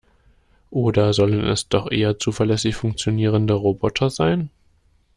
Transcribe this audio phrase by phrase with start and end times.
[0.71, 4.49] Oder sollen es doch eher zuverlässig funktionierende Roboter sein?